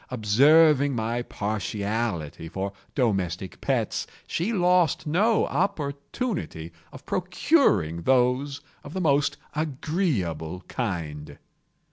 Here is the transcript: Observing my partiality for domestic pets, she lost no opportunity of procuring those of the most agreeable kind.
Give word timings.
Observing 0.09 0.95
my 0.95 1.21
partiality 1.21 2.49
for 2.49 2.73
domestic 2.95 3.61
pets, 3.61 4.07
she 4.25 4.51
lost 4.51 5.05
no 5.05 5.45
opportunity 5.45 6.71
of 6.91 7.05
procuring 7.05 8.01
those 8.01 8.61
of 8.83 8.93
the 8.93 8.99
most 9.01 9.37
agreeable 9.55 10.61
kind. 10.67 11.37